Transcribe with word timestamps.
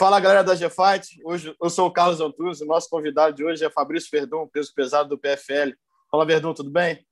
Fala 0.00 0.18
galera 0.18 0.42
da 0.42 0.54
G-Fight, 0.54 1.20
hoje 1.22 1.54
eu 1.60 1.68
sou 1.68 1.86
o 1.86 1.92
Carlos 1.92 2.22
Antunes, 2.22 2.62
o 2.62 2.64
nosso 2.64 2.88
convidado 2.88 3.36
de 3.36 3.44
hoje 3.44 3.62
é 3.62 3.68
Fabrício 3.68 4.08
Verdun, 4.10 4.48
peso 4.48 4.72
pesado 4.74 5.10
do 5.10 5.18
PFL. 5.18 5.74
Fala 6.10 6.24
Verdun, 6.24 6.54
tudo 6.54 6.70
bem? 6.70 7.06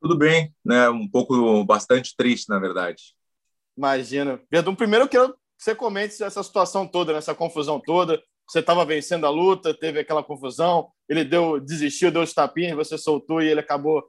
Tudo 0.00 0.16
bem, 0.16 0.54
né? 0.64 0.88
Um 0.88 1.06
pouco 1.06 1.62
bastante 1.66 2.16
triste, 2.16 2.48
na 2.48 2.58
verdade. 2.58 3.14
Imagina. 3.76 4.40
Verdun, 4.50 4.74
primeiro 4.74 5.04
eu 5.04 5.08
quero 5.10 5.34
que 5.34 5.38
você 5.58 5.74
comente 5.74 6.22
essa 6.22 6.42
situação 6.42 6.86
toda, 6.86 7.12
nessa 7.12 7.34
confusão 7.34 7.78
toda. 7.78 8.22
Você 8.48 8.60
estava 8.60 8.86
vencendo 8.86 9.26
a 9.26 9.30
luta, 9.30 9.74
teve 9.74 10.00
aquela 10.00 10.24
confusão, 10.24 10.90
ele 11.06 11.26
deu, 11.26 11.60
desistiu, 11.60 12.10
deu 12.10 12.22
os 12.22 12.32
tapinhas, 12.32 12.74
você 12.74 12.96
soltou 12.96 13.42
e 13.42 13.48
ele 13.48 13.60
acabou 13.60 14.02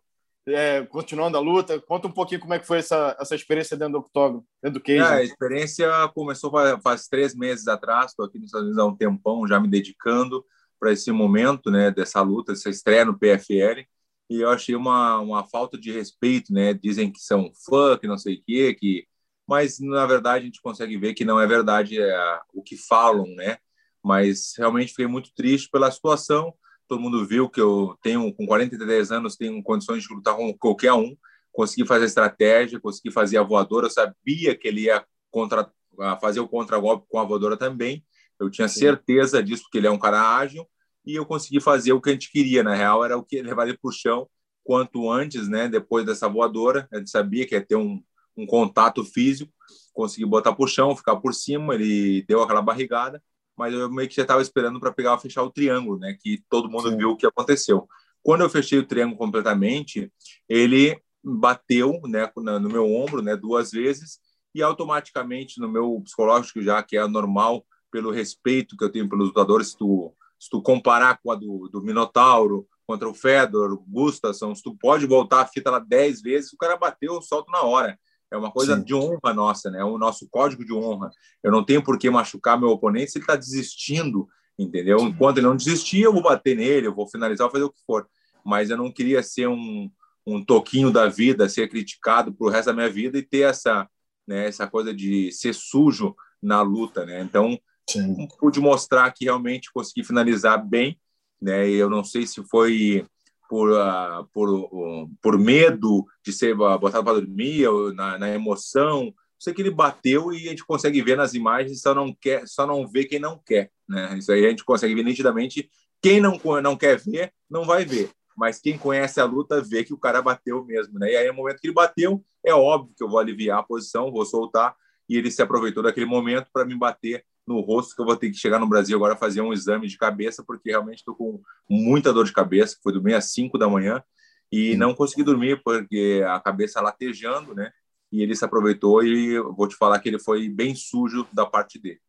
é, 0.49 0.85
continuando 0.85 1.37
a 1.37 1.41
luta. 1.41 1.79
Conta 1.81 2.07
um 2.07 2.11
pouquinho 2.11 2.39
como 2.39 2.53
é 2.53 2.59
que 2.59 2.67
foi 2.67 2.79
essa, 2.79 3.15
essa 3.19 3.35
experiência 3.35 3.77
dentro 3.77 3.93
do 3.93 3.99
octógono, 3.99 4.45
dentro 4.61 4.79
do 4.79 4.83
cage. 4.83 4.99
É, 4.99 5.03
a 5.03 5.23
experiência 5.23 5.89
começou 6.13 6.51
faz, 6.51 6.81
faz, 6.81 7.07
três 7.07 7.35
meses 7.35 7.67
atrás, 7.67 8.11
estou 8.11 8.25
aqui 8.25 8.37
nos 8.37 8.47
Estados 8.47 8.67
Unidos 8.67 8.83
há 8.83 8.85
um 8.85 8.95
tempão, 8.95 9.47
já 9.47 9.59
me 9.59 9.67
dedicando 9.67 10.43
para 10.79 10.93
esse 10.93 11.11
momento, 11.11 11.69
né, 11.69 11.91
dessa 11.91 12.21
luta, 12.21 12.53
dessa 12.53 12.69
estreia 12.69 13.03
no 13.03 13.17
PFL, 13.17 13.85
e 14.29 14.41
eu 14.41 14.49
achei 14.49 14.75
uma, 14.75 15.19
uma 15.19 15.43
falta 15.43 15.77
de 15.77 15.91
respeito, 15.91 16.53
né, 16.53 16.73
dizem 16.73 17.11
que 17.11 17.19
são 17.19 17.51
fã, 17.65 17.97
que 17.97 18.07
não 18.07 18.17
sei 18.17 18.35
o 18.35 18.43
quê, 18.45 18.73
que... 18.73 19.05
mas 19.45 19.79
na 19.79 20.05
verdade 20.05 20.43
a 20.43 20.45
gente 20.45 20.61
consegue 20.61 20.97
ver 20.97 21.13
que 21.13 21.25
não 21.25 21.39
é 21.39 21.45
verdade 21.45 22.01
é, 22.01 22.39
o 22.53 22.63
que 22.63 22.77
falam, 22.77 23.25
né, 23.35 23.57
mas 24.03 24.53
realmente 24.57 24.91
fiquei 24.91 25.07
muito 25.07 25.33
triste 25.35 25.69
pela 25.69 25.91
situação, 25.91 26.53
todo 26.89 26.99
mundo 26.99 27.23
viu 27.23 27.47
que 27.47 27.61
eu 27.61 27.95
tenho, 28.01 28.33
com 28.33 28.47
43 28.47 29.11
anos, 29.11 29.35
tenho 29.37 29.61
condições 29.61 30.03
de 30.03 30.13
lutar 30.13 30.35
com 30.35 30.51
qualquer 30.57 30.91
um, 30.91 31.15
consegui 31.51 31.87
fazer 31.87 32.05
a 32.05 32.07
estratégia, 32.07 32.79
consegui 32.79 33.11
fazer 33.11 33.37
a 33.37 33.43
voadora, 33.43 33.85
eu 33.85 33.91
sabia 33.91 34.55
que 34.55 34.67
ele 34.67 34.81
ia 34.81 35.05
contra, 35.29 35.71
fazer 36.19 36.39
o 36.39 36.47
contra-golpe 36.47 37.05
com 37.07 37.19
a 37.19 37.23
voadora 37.23 37.55
também, 37.55 38.03
eu 38.39 38.49
tinha 38.49 38.67
certeza 38.67 39.43
disso, 39.43 39.63
porque 39.63 39.77
ele 39.77 39.87
é 39.87 39.91
um 39.91 39.99
cara 39.99 40.37
ágil, 40.37 40.67
e 41.05 41.15
eu 41.15 41.25
consegui 41.25 41.61
fazer 41.61 41.93
o 41.93 42.01
que 42.01 42.09
a 42.09 42.13
gente 42.13 42.31
queria, 42.31 42.63
na 42.63 42.73
real, 42.73 43.05
era 43.05 43.15
o 43.15 43.23
que 43.23 43.41
levar 43.41 43.67
ele 43.67 43.77
para 43.77 43.89
o 43.89 43.93
chão 43.93 44.27
quanto 44.63 45.11
antes, 45.11 45.47
né, 45.47 45.67
depois 45.67 46.05
dessa 46.05 46.27
voadora, 46.27 46.87
a 46.91 46.97
gente 46.97 47.09
sabia 47.11 47.45
que 47.45 47.53
ia 47.53 47.65
ter 47.65 47.75
um, 47.75 48.03
um 48.35 48.47
contato 48.47 49.03
físico, 49.03 49.51
consegui 49.93 50.25
botar 50.25 50.53
para 50.53 50.65
o 50.65 50.67
chão, 50.67 50.95
ficar 50.95 51.17
por 51.17 51.35
cima, 51.35 51.75
ele 51.75 52.23
deu 52.27 52.41
aquela 52.41 52.61
barrigada, 52.61 53.21
mas 53.59 53.73
eu 53.73 53.91
meio 53.91 54.07
que 54.07 54.15
já 54.15 54.21
estava 54.21 54.41
esperando 54.41 54.79
para 54.79 54.93
pegar 54.93 55.17
fechar 55.17 55.43
o 55.43 55.51
triângulo, 55.51 55.99
né? 55.99 56.15
Que 56.17 56.41
todo 56.49 56.69
mundo 56.69 56.89
Sim. 56.89 56.95
viu 56.97 57.09
o 57.09 57.17
que 57.17 57.25
aconteceu. 57.25 57.89
Quando 58.23 58.39
eu 58.39 58.49
fechei 58.49 58.79
o 58.79 58.85
triângulo 58.85 59.17
completamente, 59.17 60.09
ele 60.47 60.97
bateu, 61.21 61.99
né, 62.05 62.31
no 62.37 62.69
meu 62.69 62.89
ombro, 62.89 63.21
né, 63.21 63.35
duas 63.35 63.71
vezes 63.71 64.19
e 64.55 64.63
automaticamente 64.63 65.59
no 65.59 65.67
meu 65.67 66.01
psicológico 66.05 66.61
já 66.61 66.81
que 66.81 66.95
é 66.95 67.05
normal 67.05 67.65
pelo 67.91 68.11
respeito 68.11 68.77
que 68.77 68.83
eu 68.85 68.89
tenho 68.89 69.09
pelos 69.09 69.27
lutadores, 69.27 69.71
se 69.71 69.77
tu, 69.77 70.15
se 70.39 70.49
tu 70.49 70.61
comparar 70.61 71.19
com 71.21 71.29
a 71.29 71.35
do, 71.35 71.67
do 71.67 71.81
Minotauro 71.81 72.65
contra 72.87 73.09
o 73.09 73.13
Fedor, 73.13 73.77
Gustafsson, 73.85 74.55
se 74.55 74.63
tu 74.63 74.73
pode 74.73 75.05
voltar 75.05 75.41
a 75.41 75.47
fita 75.47 75.69
lá 75.69 75.79
dez 75.79 76.21
vezes, 76.21 76.53
o 76.53 76.57
cara 76.57 76.77
bateu, 76.77 77.15
eu 77.15 77.21
solto 77.21 77.51
na 77.51 77.61
hora. 77.63 77.99
É 78.31 78.37
uma 78.37 78.51
coisa 78.51 78.75
Sim. 78.75 78.83
de 78.83 78.93
honra 78.93 79.33
nossa, 79.33 79.71
né? 79.71 79.79
É 79.79 79.83
o 79.83 79.97
nosso 79.97 80.27
código 80.29 80.63
de 80.63 80.73
honra. 80.73 81.09
Eu 81.43 81.51
não 81.51 81.63
tenho 81.63 81.83
por 81.83 81.97
que 81.97 82.09
machucar 82.09 82.59
meu 82.59 82.69
oponente 82.69 83.11
se 83.11 83.17
ele 83.17 83.23
está 83.23 83.35
desistindo, 83.35 84.27
entendeu? 84.57 84.99
Enquanto 84.99 85.37
ele 85.37 85.47
não 85.47 85.55
desistir, 85.55 86.01
eu 86.01 86.13
vou 86.13 86.21
bater 86.21 86.55
nele, 86.55 86.87
eu 86.87 86.93
vou 86.93 87.07
finalizar, 87.07 87.47
vou 87.47 87.51
fazer 87.51 87.63
o 87.63 87.71
que 87.71 87.81
for. 87.85 88.07
Mas 88.45 88.69
eu 88.69 88.77
não 88.77 88.91
queria 88.91 89.23
ser 89.23 89.47
um, 89.47 89.89
um 90.25 90.43
toquinho 90.43 90.91
da 90.91 91.07
vida, 91.07 91.49
ser 91.49 91.69
criticado 91.69 92.33
pro 92.33 92.49
resto 92.49 92.67
da 92.67 92.73
minha 92.73 92.89
vida 92.89 93.17
e 93.17 93.23
ter 93.23 93.41
essa, 93.41 93.89
né, 94.27 94.47
essa 94.47 94.67
coisa 94.67 94.93
de 94.93 95.31
ser 95.31 95.53
sujo 95.53 96.15
na 96.41 96.61
luta, 96.61 97.05
né? 97.05 97.21
Então, 97.21 97.59
Sim. 97.89 98.27
pude 98.39 98.59
mostrar 98.59 99.11
que 99.11 99.25
realmente 99.25 99.71
consegui 99.73 100.03
finalizar 100.03 100.63
bem, 100.63 100.99
né? 101.41 101.67
Eu 101.69 101.89
não 101.89 102.03
sei 102.03 102.27
se 102.27 102.43
foi 102.43 103.05
por, 103.49 103.71
uh, 103.71 104.23
por, 104.31 104.47
uh, 104.47 105.09
por 105.19 105.39
medo 105.39 106.05
de 106.23 106.31
ser 106.31 106.55
botado 106.55 107.03
para 107.03 107.19
dormir, 107.19 107.67
na, 107.95 108.19
na 108.19 108.29
emoção. 108.29 109.11
Sei 109.39 109.53
que 109.53 109.61
ele 109.61 109.71
bateu 109.71 110.31
e 110.31 110.45
a 110.45 110.49
gente 110.51 110.63
consegue 110.63 111.01
ver 111.01 111.17
nas 111.17 111.33
imagens, 111.33 111.81
só 111.81 111.95
não 111.95 112.13
quer, 112.13 112.47
só 112.47 112.67
não 112.67 112.87
vê 112.87 113.05
quem 113.05 113.19
não 113.19 113.41
quer, 113.43 113.71
né? 113.87 114.17
Isso 114.19 114.31
aí 114.31 114.45
a 114.45 114.49
gente 114.49 114.63
consegue 114.63 114.93
ver 114.93 115.03
nitidamente. 115.03 115.67
Quem 116.01 116.21
não 116.21 116.39
não 116.61 116.77
quer 116.77 116.99
ver, 116.99 117.33
não 117.49 117.65
vai 117.65 117.83
ver. 117.83 118.11
Mas 118.37 118.59
quem 118.59 118.77
conhece 118.77 119.19
a 119.19 119.25
luta 119.25 119.61
vê 119.61 119.83
que 119.83 119.93
o 119.93 119.97
cara 119.97 120.21
bateu 120.21 120.63
mesmo, 120.63 120.99
né? 120.99 121.11
E 121.11 121.15
aí 121.17 121.27
no 121.27 121.33
momento 121.33 121.59
que 121.59 121.67
ele 121.67 121.73
bateu, 121.73 122.23
é 122.45 122.53
óbvio 122.53 122.93
que 122.95 123.03
eu 123.03 123.09
vou 123.09 123.17
aliviar 123.17 123.59
a 123.59 123.63
posição, 123.63 124.11
vou 124.11 124.25
soltar 124.25 124.75
e 125.09 125.17
ele 125.17 125.31
se 125.31 125.41
aproveitou 125.41 125.81
daquele 125.81 126.05
momento 126.05 126.49
para 126.53 126.65
me 126.65 126.75
bater 126.75 127.25
no 127.49 127.61
rosto 127.61 127.95
que 127.95 128.01
eu 128.01 128.05
vou 128.05 128.15
ter 128.15 128.29
que 128.29 128.37
chegar 128.37 128.59
no 128.59 128.69
Brasil 128.69 128.95
agora 128.95 129.15
fazer 129.15 129.41
um 129.41 129.51
exame 129.51 129.87
de 129.87 129.97
cabeça, 129.97 130.43
porque 130.45 130.69
realmente 130.69 130.99
estou 130.99 131.15
com 131.15 131.41
muita 131.67 132.13
dor 132.13 132.23
de 132.23 132.31
cabeça, 132.31 132.77
foi 132.83 132.93
dormir 132.93 133.15
às 133.15 133.31
5 133.31 133.57
da 133.57 133.67
manhã 133.67 134.03
e 134.51 134.77
não 134.77 134.93
consegui 134.93 135.23
dormir 135.23 135.59
porque 135.63 136.23
a 136.27 136.39
cabeça 136.39 136.79
latejando, 136.79 137.55
né? 137.55 137.71
E 138.11 138.21
ele 138.21 138.35
se 138.35 138.45
aproveitou 138.45 139.03
e 139.03 139.39
vou 139.39 139.67
te 139.67 139.75
falar 139.75 139.99
que 139.99 140.09
ele 140.09 140.19
foi 140.19 140.47
bem 140.47 140.75
sujo 140.75 141.27
da 141.33 141.43
parte 141.43 141.79
dele. 141.79 141.99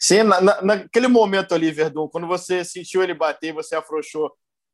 Sim, 0.00 0.22
na, 0.22 0.40
na, 0.40 0.62
naquele 0.62 1.06
momento 1.06 1.54
ali, 1.54 1.70
Verdun, 1.70 2.08
quando 2.08 2.26
você 2.26 2.64
sentiu 2.64 3.02
ele 3.02 3.12
bater, 3.12 3.52
você 3.52 3.76
afrouxou, 3.76 4.32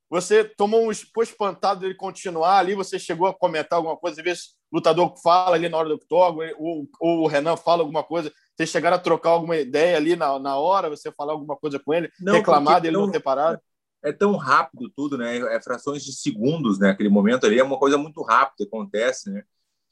você 0.09 0.45
tomou 0.45 0.87
um 0.87 0.93
espantado 1.23 1.81
dele 1.81 1.95
continuar 1.95 2.59
ali, 2.59 2.77
você 2.77 3.01
chegou 3.01 3.27
a 3.27 3.35
comentar 3.35 3.79
alguma 3.79 3.97
coisa, 3.97 4.21
às 4.21 4.25
vezes 4.25 4.45
o 4.71 4.77
lutador 4.77 5.13
fala 5.21 5.57
ali 5.57 5.69
na 5.69 5.77
hora 5.77 5.89
do 5.89 5.97
octógono, 5.97 6.49
ou, 6.57 6.89
ou 7.01 7.23
o 7.23 7.27
Renan 7.27 7.57
fala 7.57 7.83
alguma 7.83 8.05
coisa, 8.05 8.33
vocês 8.57 8.71
chegaram 8.71 8.97
a 8.97 9.01
trocar 9.01 9.31
alguma 9.31 9.57
ideia 9.57 9.97
ali 9.97 10.15
na, 10.15 10.39
na 10.39 10.57
hora, 10.57 10.91
você 10.91 11.11
falar 11.11 11.33
alguma 11.33 11.57
coisa 11.57 11.79
com 11.79 11.93
ele, 11.95 12.11
não, 12.21 12.35
reclamar 12.35 12.81
dele 12.81 12.97
não, 12.97 13.07
não 13.07 13.13
ter 13.13 13.21
parado? 13.21 13.61
É 14.03 14.13
tão 14.13 14.37
rápido 14.37 14.91
tudo, 14.95 15.17
né? 15.17 15.39
É 15.55 15.63
frações 15.63 16.05
de 16.05 16.13
segundos, 16.13 16.79
né? 16.79 16.91
Aquele 16.91 17.09
momento 17.09 17.47
ali 17.47 17.59
é 17.59 17.65
uma 17.65 17.79
coisa 17.79 17.97
muito 17.97 18.21
rápida, 18.23 18.65
acontece, 18.65 19.31
né? 19.31 19.43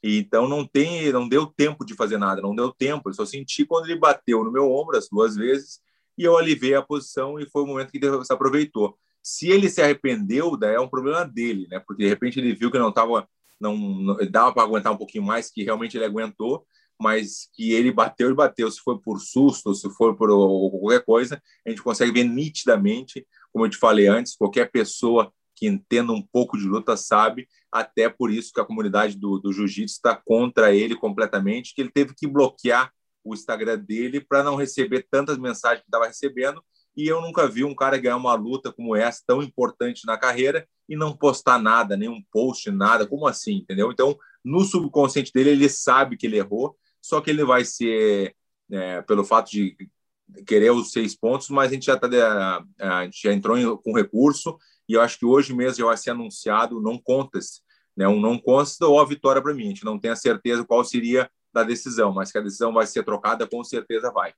E, 0.02 0.18
então 0.18 0.48
não 0.48 0.66
tem, 0.66 1.12
não 1.12 1.28
deu 1.28 1.46
tempo 1.46 1.84
de 1.84 1.94
fazer 1.94 2.18
nada, 2.18 2.42
não 2.42 2.54
deu 2.54 2.72
tempo. 2.72 3.08
Eu 3.08 3.14
só 3.14 3.24
senti 3.24 3.64
quando 3.64 3.86
ele 3.86 3.98
bateu 3.98 4.42
no 4.44 4.52
meu 4.52 4.70
ombro 4.70 4.96
as 4.96 5.08
duas 5.08 5.36
vezes 5.36 5.80
e 6.18 6.24
eu 6.24 6.36
aliviei 6.36 6.74
a 6.74 6.82
posição 6.82 7.38
e 7.38 7.48
foi 7.48 7.62
o 7.62 7.66
momento 7.66 7.90
que 7.90 7.98
ele 7.98 8.24
se 8.24 8.32
aproveitou. 8.32 8.98
Se 9.22 9.48
ele 9.48 9.68
se 9.68 9.80
arrependeu, 9.80 10.56
daí 10.56 10.74
é 10.74 10.80
um 10.80 10.88
problema 10.88 11.24
dele, 11.24 11.66
né? 11.70 11.78
Porque 11.78 12.02
de 12.02 12.08
repente 12.08 12.40
ele 12.40 12.54
viu 12.54 12.70
que 12.70 12.78
não 12.78 12.88
estava, 12.88 13.28
não, 13.60 13.76
não 13.76 14.16
dava 14.30 14.52
para 14.52 14.62
aguentar 14.62 14.92
um 14.92 14.96
pouquinho 14.96 15.24
mais, 15.24 15.50
que 15.50 15.62
realmente 15.62 15.96
ele 15.96 16.04
aguentou 16.04 16.66
mas 17.00 17.48
que 17.54 17.72
ele 17.72 17.90
bateu 17.90 18.30
e 18.30 18.34
bateu. 18.34 18.70
Se 18.70 18.80
foi 18.80 18.98
por 19.00 19.18
susto, 19.20 19.74
se 19.74 19.88
foi 19.90 20.14
por 20.14 20.28
qualquer 20.28 21.04
coisa, 21.04 21.42
a 21.66 21.70
gente 21.70 21.82
consegue 21.82 22.12
ver 22.12 22.24
nitidamente, 22.24 23.26
como 23.52 23.64
eu 23.64 23.70
te 23.70 23.76
falei 23.76 24.06
antes, 24.06 24.36
qualquer 24.36 24.70
pessoa 24.70 25.32
que 25.56 25.66
entenda 25.66 26.12
um 26.12 26.22
pouco 26.22 26.56
de 26.56 26.64
luta 26.64 26.96
sabe, 26.96 27.46
até 27.70 28.08
por 28.08 28.30
isso 28.30 28.52
que 28.52 28.60
a 28.60 28.64
comunidade 28.64 29.16
do, 29.16 29.38
do 29.38 29.52
jiu-jitsu 29.52 29.94
está 29.94 30.16
contra 30.16 30.74
ele 30.74 30.96
completamente, 30.96 31.74
que 31.74 31.82
ele 31.82 31.90
teve 31.90 32.14
que 32.14 32.26
bloquear 32.26 32.90
o 33.22 33.34
Instagram 33.34 33.78
dele 33.78 34.20
para 34.20 34.42
não 34.42 34.56
receber 34.56 35.06
tantas 35.10 35.36
mensagens 35.38 35.82
que 35.82 35.88
estava 35.88 36.06
recebendo. 36.06 36.62
E 36.96 37.06
eu 37.06 37.20
nunca 37.20 37.46
vi 37.46 37.62
um 37.62 37.74
cara 37.74 37.98
ganhar 37.98 38.16
uma 38.16 38.34
luta 38.34 38.72
como 38.72 38.96
essa, 38.96 39.22
tão 39.26 39.42
importante 39.42 40.06
na 40.06 40.16
carreira, 40.16 40.66
e 40.88 40.96
não 40.96 41.16
postar 41.16 41.58
nada, 41.58 41.96
nenhum 41.96 42.20
post, 42.32 42.70
nada. 42.70 43.06
Como 43.06 43.26
assim, 43.26 43.58
entendeu? 43.58 43.92
Então, 43.92 44.18
no 44.44 44.62
subconsciente 44.62 45.32
dele, 45.32 45.50
ele 45.50 45.68
sabe 45.68 46.16
que 46.16 46.26
ele 46.26 46.38
errou, 46.38 46.76
só 47.00 47.20
que 47.20 47.30
ele 47.30 47.44
vai 47.44 47.64
ser, 47.64 48.34
é, 48.70 49.02
pelo 49.02 49.24
fato 49.24 49.50
de 49.50 49.76
querer 50.46 50.70
os 50.70 50.92
seis 50.92 51.16
pontos, 51.16 51.48
mas 51.50 51.70
a 51.70 51.74
gente 51.74 51.86
já, 51.86 51.96
tá, 51.96 52.08
a 52.78 53.04
gente 53.04 53.20
já 53.22 53.32
entrou 53.32 53.58
em, 53.58 53.76
com 53.78 53.92
recurso 53.92 54.56
e 54.88 54.94
eu 54.94 55.00
acho 55.00 55.18
que 55.18 55.26
hoje 55.26 55.54
mesmo 55.54 55.78
já 55.78 55.86
vai 55.86 55.96
ser 55.96 56.10
anunciado 56.10 56.80
não 56.80 56.98
contest, 56.98 57.60
né, 57.96 58.06
um 58.06 58.20
não 58.20 58.38
consta 58.38 58.86
ou 58.86 59.00
a 59.00 59.04
vitória 59.04 59.42
para 59.42 59.54
mim. 59.54 59.64
A 59.64 59.68
gente 59.68 59.84
não 59.84 59.98
tem 59.98 60.10
a 60.10 60.16
certeza 60.16 60.64
qual 60.64 60.84
seria 60.84 61.30
da 61.52 61.62
decisão, 61.62 62.12
mas 62.12 62.30
que 62.30 62.38
a 62.38 62.42
decisão 62.42 62.72
vai 62.72 62.86
ser 62.86 63.02
trocada, 63.02 63.46
com 63.46 63.62
certeza 63.64 64.10
vai. 64.12 64.32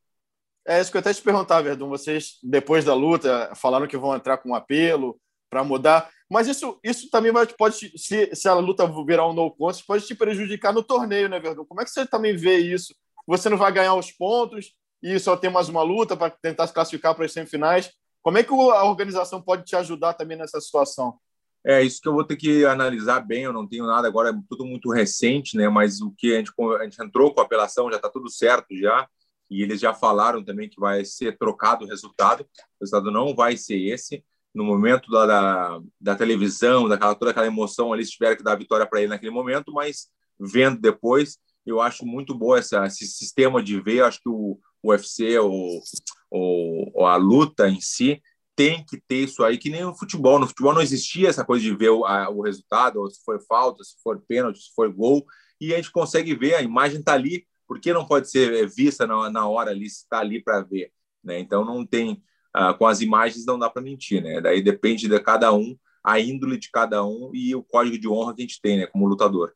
É 0.66 0.80
isso 0.80 0.90
que 0.90 0.96
eu 0.96 1.00
até 1.00 1.12
te 1.12 1.22
perguntar, 1.22 1.60
Verdun. 1.60 1.88
Vocês, 1.88 2.38
depois 2.42 2.84
da 2.84 2.94
luta, 2.94 3.52
falaram 3.54 3.86
que 3.86 3.96
vão 3.96 4.14
entrar 4.14 4.38
com 4.38 4.50
um 4.50 4.54
apelo 4.54 5.20
para 5.50 5.64
mudar. 5.64 6.08
Mas 6.32 6.48
isso, 6.48 6.78
isso 6.82 7.10
também 7.10 7.30
vai, 7.30 7.46
pode, 7.46 7.92
se, 7.98 8.34
se 8.34 8.48
a 8.48 8.54
luta 8.54 8.90
virar 9.04 9.28
um 9.28 9.34
no 9.34 9.50
contest, 9.50 9.84
pode 9.86 10.06
te 10.06 10.14
prejudicar 10.14 10.72
no 10.72 10.82
torneio, 10.82 11.28
né, 11.28 11.38
Verdun? 11.38 11.66
Como 11.66 11.82
é 11.82 11.84
que 11.84 11.90
você 11.90 12.06
também 12.06 12.34
vê 12.34 12.56
isso? 12.56 12.94
Você 13.26 13.50
não 13.50 13.58
vai 13.58 13.70
ganhar 13.70 13.94
os 13.94 14.10
pontos 14.10 14.72
e 15.02 15.18
só 15.18 15.36
tem 15.36 15.50
mais 15.50 15.68
uma 15.68 15.82
luta 15.82 16.16
para 16.16 16.30
tentar 16.30 16.66
se 16.66 16.72
classificar 16.72 17.14
para 17.14 17.26
as 17.26 17.32
semifinais. 17.32 17.92
Como 18.22 18.38
é 18.38 18.42
que 18.42 18.50
a 18.50 18.84
organização 18.84 19.42
pode 19.42 19.64
te 19.64 19.76
ajudar 19.76 20.14
também 20.14 20.38
nessa 20.38 20.58
situação? 20.58 21.18
É 21.66 21.82
isso 21.82 22.00
que 22.00 22.08
eu 22.08 22.14
vou 22.14 22.24
ter 22.24 22.36
que 22.36 22.64
analisar 22.64 23.20
bem. 23.20 23.42
Eu 23.42 23.52
não 23.52 23.68
tenho 23.68 23.86
nada 23.86 24.08
agora, 24.08 24.30
é 24.30 24.34
tudo 24.48 24.64
muito 24.64 24.90
recente, 24.90 25.54
né? 25.54 25.68
Mas 25.68 26.00
o 26.00 26.14
que 26.16 26.34
a 26.34 26.38
gente, 26.38 26.50
a 26.80 26.84
gente 26.84 27.02
entrou 27.02 27.34
com 27.34 27.42
a 27.42 27.44
apelação 27.44 27.90
já 27.90 27.96
está 27.96 28.08
tudo 28.08 28.30
certo 28.30 28.74
já 28.74 29.06
e 29.50 29.62
eles 29.62 29.78
já 29.78 29.92
falaram 29.92 30.42
também 30.42 30.66
que 30.66 30.80
vai 30.80 31.04
ser 31.04 31.36
trocado 31.36 31.84
o 31.84 31.88
resultado. 31.88 32.40
O 32.40 32.84
resultado 32.84 33.10
não 33.10 33.34
vai 33.34 33.54
ser 33.58 33.76
esse 33.76 34.24
no 34.54 34.64
momento 34.64 35.10
da, 35.10 35.26
da, 35.26 35.80
da, 36.00 36.14
televisão, 36.14 36.88
daquela 36.88 37.14
toda 37.14 37.30
aquela 37.30 37.46
emoção 37.46 37.92
ali, 37.92 38.04
se 38.04 38.12
tiver 38.12 38.36
que 38.36 38.42
dar 38.42 38.56
vitória 38.56 38.86
para 38.86 39.00
ele 39.00 39.08
naquele 39.08 39.32
momento, 39.32 39.72
mas 39.72 40.08
vendo 40.38 40.80
depois, 40.80 41.38
eu 41.64 41.80
acho 41.80 42.04
muito 42.04 42.34
bom 42.34 42.56
essa, 42.56 42.86
esse 42.86 43.06
sistema 43.06 43.62
de 43.62 43.80
ver. 43.80 44.02
Acho 44.02 44.20
que 44.20 44.28
o, 44.28 44.58
o 44.82 44.90
UFC, 44.90 45.38
ou, 45.38 45.80
ou, 46.30 47.06
a 47.06 47.16
luta 47.16 47.68
em 47.68 47.80
si, 47.80 48.20
tem 48.54 48.84
que 48.84 49.00
ter 49.00 49.24
isso 49.24 49.42
aí, 49.42 49.56
que 49.56 49.70
nem 49.70 49.82
no 49.82 49.96
futebol. 49.96 50.38
No 50.38 50.46
futebol 50.46 50.74
não 50.74 50.82
existia 50.82 51.28
essa 51.28 51.44
coisa 51.44 51.64
de 51.64 51.74
ver 51.74 51.90
o, 51.90 52.04
a, 52.04 52.28
o 52.28 52.42
resultado, 52.42 53.08
se 53.10 53.22
foi 53.24 53.40
falta, 53.40 53.82
se 53.84 53.94
for 54.02 54.22
pênalti, 54.26 54.58
se 54.58 54.74
for 54.74 54.92
gol, 54.92 55.24
e 55.60 55.72
a 55.72 55.76
gente 55.76 55.92
consegue 55.92 56.34
ver, 56.34 56.54
a 56.54 56.62
imagem 56.62 57.00
está 57.00 57.14
ali, 57.14 57.46
por 57.66 57.80
que 57.80 57.92
não 57.92 58.04
pode 58.04 58.30
ser 58.30 58.68
vista 58.68 59.06
na, 59.06 59.30
na 59.30 59.48
hora 59.48 59.70
ali, 59.70 59.88
se 59.88 60.02
está 60.02 60.18
ali 60.18 60.42
para 60.42 60.60
ver? 60.60 60.92
Né? 61.22 61.38
Então 61.38 61.64
não 61.64 61.86
tem, 61.86 62.22
ah, 62.54 62.74
com 62.74 62.86
as 62.86 63.00
imagens 63.00 63.46
não 63.46 63.58
dá 63.58 63.68
para 63.70 63.82
mentir, 63.82 64.22
né? 64.22 64.40
Daí 64.40 64.62
depende 64.62 65.08
de 65.08 65.20
cada 65.20 65.52
um, 65.52 65.76
a 66.04 66.18
índole 66.20 66.58
de 66.58 66.70
cada 66.70 67.04
um 67.04 67.30
e 67.32 67.54
o 67.54 67.62
código 67.62 67.98
de 67.98 68.08
honra 68.08 68.34
que 68.34 68.42
a 68.42 68.46
gente 68.46 68.60
tem, 68.60 68.78
né, 68.78 68.86
como 68.86 69.06
lutador. 69.06 69.52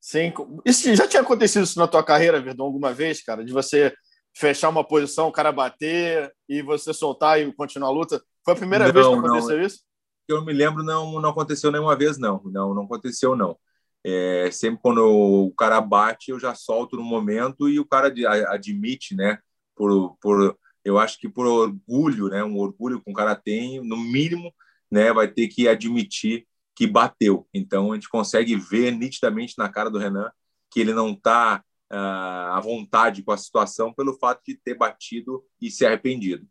Sim. 0.00 0.32
Isso, 0.64 0.94
já 0.94 1.06
tinha 1.06 1.22
acontecido 1.22 1.64
isso 1.64 1.78
na 1.78 1.86
tua 1.86 2.02
carreira, 2.02 2.40
Verdão, 2.40 2.66
alguma 2.66 2.92
vez, 2.92 3.22
cara? 3.22 3.44
De 3.44 3.52
você 3.52 3.94
fechar 4.34 4.68
uma 4.68 4.84
posição, 4.84 5.28
o 5.28 5.32
cara 5.32 5.52
bater 5.52 6.32
e 6.48 6.62
você 6.62 6.92
soltar 6.94 7.40
e 7.40 7.52
continuar 7.52 7.88
a 7.88 7.92
luta? 7.92 8.22
Foi 8.44 8.54
a 8.54 8.56
primeira 8.56 8.86
não, 8.86 8.92
vez 8.92 9.06
que 9.06 9.14
aconteceu 9.14 9.58
não. 9.58 9.66
isso? 9.66 9.80
Eu 10.28 10.44
me 10.44 10.52
lembro, 10.52 10.82
não, 10.82 11.20
não 11.20 11.30
aconteceu 11.30 11.70
nenhuma 11.70 11.96
vez, 11.96 12.16
não. 12.16 12.40
Não, 12.44 12.72
não 12.74 12.84
aconteceu, 12.84 13.36
não. 13.36 13.58
É, 14.02 14.48
sempre 14.50 14.80
quando 14.80 15.04
o 15.04 15.52
cara 15.52 15.80
bate, 15.80 16.30
eu 16.30 16.38
já 16.38 16.54
solto 16.54 16.96
no 16.96 17.02
momento 17.02 17.68
e 17.68 17.78
o 17.78 17.84
cara 17.84 18.12
admite, 18.48 19.14
né? 19.14 19.38
Por, 19.74 20.16
por, 20.20 20.56
eu 20.84 20.98
acho 20.98 21.18
que 21.18 21.28
por 21.28 21.46
orgulho, 21.46 22.28
né? 22.28 22.42
Um 22.42 22.58
orgulho 22.58 23.00
que 23.00 23.10
um 23.10 23.14
cara 23.14 23.34
tem, 23.34 23.80
no 23.82 23.96
mínimo, 23.96 24.52
né? 24.90 25.12
Vai 25.12 25.28
ter 25.28 25.48
que 25.48 25.68
admitir 25.68 26.46
que 26.74 26.86
bateu. 26.86 27.46
Então 27.52 27.92
a 27.92 27.94
gente 27.94 28.08
consegue 28.08 28.56
ver 28.56 28.92
nitidamente 28.92 29.54
na 29.58 29.68
cara 29.68 29.90
do 29.90 29.98
Renan 29.98 30.30
que 30.70 30.80
ele 30.80 30.94
não 30.94 31.10
está 31.10 31.62
uh, 31.90 31.94
ah, 31.94 32.56
à 32.56 32.60
vontade 32.60 33.22
com 33.22 33.32
a 33.32 33.36
situação 33.36 33.92
pelo 33.92 34.16
fato 34.16 34.40
de 34.46 34.54
ter 34.54 34.74
batido 34.74 35.44
e 35.60 35.70
se 35.70 35.84
arrependido. 35.84 36.46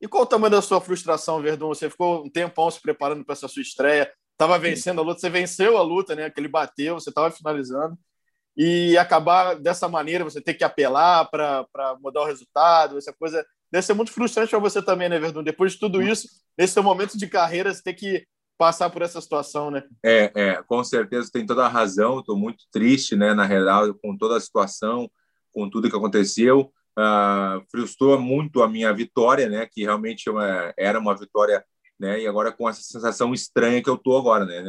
E 0.00 0.06
qual 0.06 0.22
o 0.22 0.26
tamanho 0.26 0.52
da 0.52 0.62
sua 0.62 0.80
frustração, 0.80 1.42
Verdun? 1.42 1.68
Você 1.68 1.90
ficou 1.90 2.24
um 2.24 2.30
tempão 2.30 2.70
se 2.70 2.80
preparando 2.80 3.24
para 3.24 3.32
essa 3.32 3.48
sua 3.48 3.62
estreia, 3.62 4.12
estava 4.32 4.58
vencendo 4.58 5.00
a 5.00 5.04
luta, 5.04 5.20
você 5.20 5.28
venceu 5.28 5.76
a 5.76 5.82
luta, 5.82 6.14
né? 6.14 6.30
Que 6.30 6.40
ele 6.40 6.48
bateu, 6.48 6.94
você 6.94 7.10
estava 7.10 7.30
finalizando. 7.30 7.98
E 8.62 8.98
acabar 8.98 9.54
dessa 9.54 9.88
maneira, 9.88 10.22
você 10.22 10.38
ter 10.38 10.52
que 10.52 10.62
apelar 10.62 11.24
para 11.30 11.96
mudar 11.98 12.20
o 12.20 12.26
resultado, 12.26 12.98
essa 12.98 13.10
coisa 13.10 13.42
deve 13.72 13.86
ser 13.86 13.94
muito 13.94 14.12
frustrante 14.12 14.50
para 14.50 14.58
você 14.58 14.82
também, 14.82 15.08
né, 15.08 15.18
Verdun? 15.18 15.42
Depois 15.42 15.72
de 15.72 15.78
tudo 15.78 16.02
isso, 16.02 16.28
nesse 16.58 16.74
seu 16.74 16.82
momento 16.82 17.16
de 17.16 17.26
carreira, 17.26 17.72
você 17.72 17.82
ter 17.82 17.94
que 17.94 18.22
passar 18.58 18.90
por 18.90 19.00
essa 19.00 19.18
situação, 19.18 19.70
né? 19.70 19.82
É, 20.04 20.30
é 20.34 20.62
com 20.64 20.84
certeza 20.84 21.30
tem 21.32 21.46
toda 21.46 21.64
a 21.64 21.68
razão. 21.68 22.20
Estou 22.20 22.36
muito 22.36 22.64
triste, 22.70 23.16
né, 23.16 23.32
na 23.32 23.46
realidade, 23.46 23.94
com 24.02 24.14
toda 24.14 24.36
a 24.36 24.40
situação, 24.40 25.10
com 25.54 25.70
tudo 25.70 25.88
que 25.88 25.96
aconteceu. 25.96 26.70
Uh, 26.98 27.64
frustrou 27.70 28.20
muito 28.20 28.62
a 28.62 28.68
minha 28.68 28.92
vitória, 28.92 29.48
né, 29.48 29.66
que 29.72 29.84
realmente 29.84 30.28
uma, 30.28 30.74
era 30.76 30.98
uma 30.98 31.16
vitória, 31.16 31.64
né, 31.98 32.20
e 32.20 32.26
agora 32.26 32.52
com 32.52 32.68
essa 32.68 32.82
sensação 32.82 33.32
estranha 33.32 33.82
que 33.82 33.88
eu 33.88 33.96
tô 33.96 34.18
agora, 34.18 34.44
né, 34.44 34.62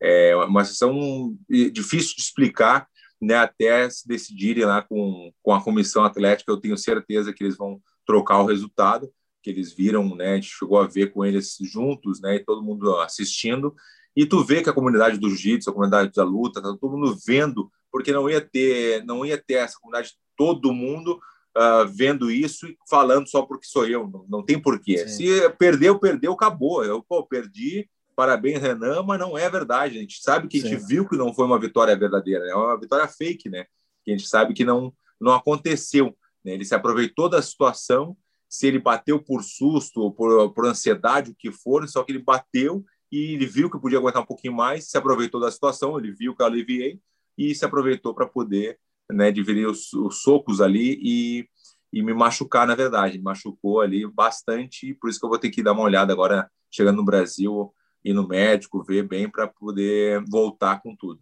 é 0.00 0.34
uma 0.36 0.64
sensação 0.64 1.36
difícil 1.48 2.14
de 2.16 2.22
explicar, 2.22 2.86
né, 3.20 3.36
até 3.36 3.88
se 3.90 4.06
decidirem 4.06 4.64
lá 4.64 4.82
com, 4.82 5.32
com 5.42 5.52
a 5.52 5.62
comissão 5.62 6.04
atlética, 6.04 6.50
eu 6.50 6.60
tenho 6.60 6.76
certeza 6.76 7.32
que 7.32 7.44
eles 7.44 7.56
vão 7.56 7.80
trocar 8.06 8.40
o 8.40 8.46
resultado, 8.46 9.12
que 9.42 9.50
eles 9.50 9.72
viram, 9.72 10.14
né? 10.14 10.32
A 10.32 10.34
gente 10.36 10.48
chegou 10.48 10.78
a 10.78 10.86
ver 10.86 11.12
com 11.12 11.24
eles 11.24 11.56
juntos, 11.60 12.20
né? 12.20 12.36
E 12.36 12.44
todo 12.44 12.62
mundo 12.62 12.96
assistindo. 12.98 13.74
E 14.14 14.26
tu 14.26 14.44
vê 14.44 14.62
que 14.62 14.68
a 14.68 14.72
comunidade 14.72 15.18
do 15.18 15.28
jiu-jitsu, 15.28 15.70
a 15.70 15.72
comunidade 15.72 16.12
da 16.12 16.24
luta, 16.24 16.60
tá 16.60 16.76
todo 16.78 16.96
mundo 16.96 17.16
vendo, 17.26 17.70
porque 17.90 18.12
não 18.12 18.28
ia 18.28 18.40
ter, 18.40 19.04
não 19.04 19.24
ia 19.24 19.38
ter 19.38 19.54
essa 19.54 19.78
comunidade 19.80 20.14
todo 20.36 20.72
mundo 20.72 21.20
uh, 21.56 21.86
vendo 21.88 22.30
isso 22.30 22.66
e 22.66 22.76
falando 22.88 23.28
só 23.28 23.42
porque 23.42 23.66
sou 23.66 23.86
eu. 23.86 24.08
Não, 24.08 24.26
não 24.28 24.42
tem 24.44 24.60
porquê. 24.60 25.06
Sim. 25.08 25.26
Se 25.26 25.50
perdeu, 25.50 25.98
perdeu, 25.98 26.32
acabou. 26.32 26.84
Eu 26.84 27.02
pô, 27.02 27.24
perdi. 27.26 27.88
Parabéns, 28.20 28.60
Renan, 28.60 29.02
mas 29.02 29.18
não 29.18 29.38
é 29.38 29.48
verdade. 29.48 29.96
A 29.96 30.00
gente 30.02 30.20
sabe 30.20 30.46
que 30.46 30.60
Sim. 30.60 30.66
a 30.66 30.70
gente 30.72 30.86
viu 30.86 31.08
que 31.08 31.16
não 31.16 31.32
foi 31.32 31.46
uma 31.46 31.58
vitória 31.58 31.96
verdadeira, 31.96 32.44
é 32.46 32.54
uma 32.54 32.78
vitória 32.78 33.08
fake, 33.08 33.48
né? 33.48 33.64
Que 34.04 34.10
a 34.10 34.14
gente 34.14 34.28
sabe 34.28 34.52
que 34.52 34.62
não 34.62 34.92
não 35.18 35.32
aconteceu. 35.32 36.14
Né? 36.44 36.52
Ele 36.52 36.66
se 36.66 36.74
aproveitou 36.74 37.30
da 37.30 37.40
situação 37.40 38.14
se 38.46 38.66
ele 38.66 38.78
bateu 38.78 39.18
por 39.18 39.42
susto 39.42 40.02
ou 40.02 40.12
por, 40.12 40.52
por 40.52 40.66
ansiedade, 40.66 41.30
o 41.30 41.34
que 41.34 41.50
for, 41.50 41.88
só 41.88 42.04
que 42.04 42.12
ele 42.12 42.18
bateu 42.18 42.84
e 43.10 43.32
ele 43.32 43.46
viu 43.46 43.70
que 43.70 43.80
podia 43.80 43.96
aguentar 43.96 44.20
um 44.22 44.26
pouquinho 44.26 44.52
mais, 44.52 44.90
se 44.90 44.98
aproveitou 44.98 45.40
da 45.40 45.50
situação, 45.50 45.98
ele 45.98 46.12
viu 46.12 46.36
que 46.36 46.42
eu 46.42 46.46
aliviei 46.46 47.00
e 47.38 47.54
se 47.54 47.64
aproveitou 47.64 48.14
para 48.14 48.26
poder 48.26 48.78
né, 49.10 49.32
dividir 49.32 49.66
os, 49.66 49.94
os, 49.94 50.20
socos 50.20 50.60
ali 50.60 51.00
e, 51.02 51.48
e 51.90 52.02
me 52.02 52.12
machucar, 52.12 52.66
na 52.66 52.74
verdade. 52.74 53.16
Me 53.16 53.24
machucou 53.24 53.80
ali 53.80 54.06
bastante, 54.06 54.92
por 54.92 55.08
isso 55.08 55.18
que 55.18 55.24
eu 55.24 55.30
vou 55.30 55.38
ter 55.38 55.48
que 55.48 55.62
dar 55.62 55.72
uma 55.72 55.84
olhada 55.84 56.12
agora, 56.12 56.50
chegando 56.70 56.98
no 56.98 57.04
Brasil, 57.04 57.72
ir 58.04 58.12
no 58.12 58.26
médico, 58.26 58.82
ver 58.82 59.02
bem 59.02 59.28
para 59.30 59.46
poder 59.46 60.22
voltar 60.28 60.80
com 60.82 60.94
tudo. 60.96 61.20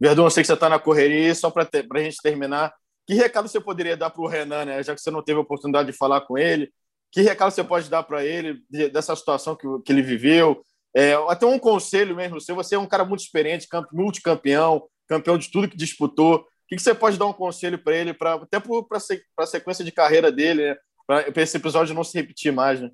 Verdão, 0.00 0.24
eu 0.24 0.30
sei 0.30 0.42
que 0.42 0.46
você 0.46 0.54
está 0.54 0.68
na 0.68 0.78
correria, 0.78 1.34
só 1.34 1.50
para 1.50 1.68
a 1.72 1.98
gente 2.02 2.22
terminar, 2.22 2.74
que 3.06 3.14
recado 3.14 3.48
você 3.48 3.60
poderia 3.60 3.96
dar 3.96 4.10
para 4.10 4.22
o 4.22 4.26
Renan, 4.26 4.64
né? 4.64 4.82
já 4.82 4.94
que 4.94 5.00
você 5.00 5.10
não 5.10 5.22
teve 5.22 5.38
a 5.38 5.42
oportunidade 5.42 5.90
de 5.90 5.96
falar 5.96 6.22
com 6.22 6.38
ele? 6.38 6.72
Que 7.12 7.20
recado 7.20 7.52
você 7.52 7.62
pode 7.62 7.88
dar 7.88 8.02
para 8.02 8.24
ele 8.24 8.62
dessa 8.92 9.14
situação 9.14 9.54
que, 9.54 9.66
que 9.84 9.92
ele 9.92 10.02
viveu? 10.02 10.64
É, 10.96 11.14
até 11.28 11.46
um 11.46 11.58
conselho 11.58 12.16
mesmo 12.16 12.40
seu. 12.40 12.54
Você 12.56 12.74
é 12.74 12.78
um 12.78 12.86
cara 12.86 13.04
muito 13.04 13.20
experiente, 13.20 13.68
multicampeão, 13.92 14.88
campeão 15.06 15.36
de 15.36 15.50
tudo 15.50 15.68
que 15.68 15.76
disputou. 15.76 16.36
O 16.36 16.44
que, 16.66 16.78
você 16.78 16.94
pode 16.94 17.18
dar 17.18 17.26
um 17.26 17.32
conselho 17.32 17.78
para 17.78 17.94
ele, 17.94 18.14
pra, 18.14 18.34
até 18.34 18.58
para 18.58 18.98
a 19.38 19.46
sequência 19.46 19.84
de 19.84 19.92
carreira 19.92 20.32
dele, 20.32 20.70
né? 20.70 20.76
para 21.06 21.42
esse 21.42 21.56
episódio 21.56 21.94
não 21.94 22.02
se 22.02 22.18
repetir 22.18 22.52
mais? 22.52 22.80
Né? 22.80 22.90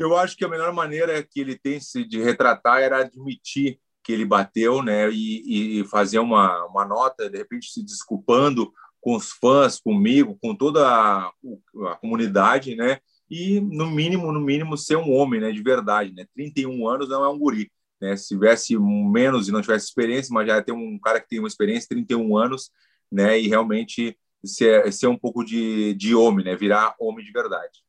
Eu 0.00 0.16
acho 0.16 0.36
que 0.36 0.44
a 0.44 0.48
melhor 0.48 0.72
maneira 0.72 1.22
que 1.22 1.40
ele 1.40 1.58
tem 1.58 1.78
de 2.08 2.22
retratar 2.22 2.80
era 2.80 3.00
admitir 3.00 3.78
que 4.02 4.12
ele 4.12 4.24
bateu, 4.24 4.82
né, 4.82 5.10
e, 5.10 5.80
e 5.80 5.84
fazer 5.84 6.18
uma, 6.18 6.64
uma 6.64 6.86
nota, 6.86 7.28
de 7.28 7.36
repente 7.36 7.70
se 7.70 7.84
desculpando 7.84 8.72
com 9.00 9.14
os 9.14 9.30
fãs, 9.32 9.78
comigo, 9.78 10.38
com 10.40 10.54
toda 10.54 10.86
a, 10.86 11.26
a, 11.26 11.96
comunidade, 11.96 12.74
né? 12.76 12.98
E 13.30 13.60
no 13.60 13.90
mínimo, 13.90 14.32
no 14.32 14.40
mínimo, 14.40 14.76
ser 14.76 14.96
um 14.96 15.12
homem, 15.12 15.40
né? 15.40 15.52
De 15.52 15.62
verdade, 15.62 16.12
né? 16.12 16.26
31 16.34 16.86
anos 16.88 17.08
não 17.08 17.24
é 17.24 17.28
um 17.28 17.38
guri, 17.38 17.70
né? 18.00 18.16
Se 18.16 18.28
tivesse 18.28 18.78
menos 18.78 19.48
e 19.48 19.52
não 19.52 19.62
tivesse 19.62 19.86
experiência, 19.86 20.32
mas 20.32 20.46
já 20.46 20.62
tem 20.62 20.74
um 20.74 20.98
cara 20.98 21.20
que 21.20 21.28
tem 21.28 21.38
uma 21.38 21.48
experiência, 21.48 21.88
31 21.88 22.36
anos, 22.36 22.70
né? 23.10 23.38
E 23.38 23.48
realmente 23.48 24.18
ser, 24.44 24.92
ser 24.92 25.06
um 25.06 25.16
pouco 25.16 25.44
de, 25.44 25.94
de 25.94 26.14
homem, 26.14 26.44
né? 26.44 26.56
Virar 26.56 26.94
homem 26.98 27.24
de 27.24 27.32
verdade. 27.32 27.80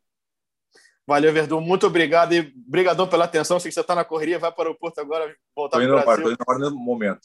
Valeu, 1.07 1.33
Verdun. 1.33 1.61
Muito 1.61 1.87
obrigado 1.87 2.33
e 2.33 2.53
brigadão 2.55 3.07
pela 3.07 3.25
atenção. 3.25 3.59
Sei 3.59 3.69
que 3.69 3.73
você 3.73 3.81
está 3.81 3.95
na 3.95 4.05
correria, 4.05 4.39
vai 4.39 4.51
para 4.51 4.63
o 4.63 4.67
aeroporto 4.67 5.01
agora, 5.01 5.35
voltar 5.55 5.77
para 5.77 5.85
o 5.85 5.89
Brasil. 5.89 6.13
Estou 6.13 6.31
indo 6.31 6.41
agora 6.41 6.69
no 6.69 6.79
momento. 6.79 7.21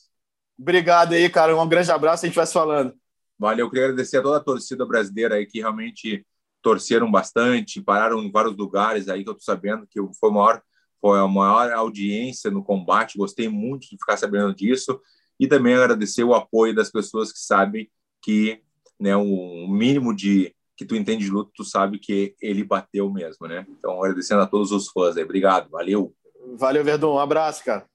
Obrigado 0.58 1.12
aí, 1.12 1.28
cara. 1.28 1.56
Um 1.56 1.68
grande 1.68 1.90
abraço. 1.90 2.24
A 2.24 2.28
gente 2.28 2.36
vai 2.36 2.46
se 2.46 2.52
falando. 2.52 2.94
Valeu, 3.38 3.66
eu 3.66 3.70
queria 3.70 3.84
agradecer 3.84 4.16
a 4.16 4.22
toda 4.22 4.38
a 4.38 4.42
torcida 4.42 4.86
brasileira 4.86 5.34
aí 5.34 5.46
que 5.46 5.60
realmente 5.60 6.26
torceram 6.62 7.10
bastante, 7.10 7.82
pararam 7.82 8.22
em 8.22 8.30
vários 8.30 8.56
lugares 8.56 9.08
aí 9.08 9.22
que 9.22 9.30
eu 9.30 9.34
tô 9.34 9.42
sabendo 9.42 9.86
que 9.86 10.00
foi 10.18 10.30
a 10.30 10.32
maior, 10.32 10.62
foi 11.00 11.18
a 11.18 11.28
maior 11.28 11.70
audiência 11.72 12.50
no 12.50 12.64
combate. 12.64 13.18
Gostei 13.18 13.48
muito 13.48 13.82
de 13.82 13.98
ficar 13.98 14.16
sabendo 14.16 14.54
disso 14.54 14.98
e 15.38 15.46
também 15.46 15.74
agradecer 15.74 16.24
o 16.24 16.34
apoio 16.34 16.74
das 16.74 16.90
pessoas 16.90 17.30
que 17.30 17.38
sabem 17.38 17.90
que, 18.22 18.62
né, 18.98 19.14
o 19.14 19.68
mínimo 19.68 20.16
de 20.16 20.55
que 20.76 20.84
tu 20.84 20.94
entende 20.94 21.24
de 21.24 21.30
luta, 21.30 21.50
tu 21.54 21.64
sabe 21.64 21.98
que 21.98 22.34
ele 22.40 22.62
bateu 22.62 23.10
mesmo, 23.10 23.46
né? 23.46 23.66
Então, 23.68 23.98
agradecendo 24.02 24.42
a 24.42 24.46
todos 24.46 24.70
os 24.72 24.88
fãs 24.88 25.16
aí. 25.16 25.24
Obrigado, 25.24 25.70
valeu. 25.70 26.14
Valeu, 26.58 26.84
Verdun. 26.84 27.14
Um 27.14 27.18
abraço, 27.18 27.64
cara. 27.64 27.86